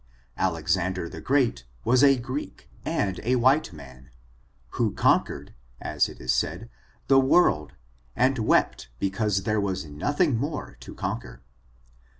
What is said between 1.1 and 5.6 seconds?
Great was a Greek, and a white man, who conquered,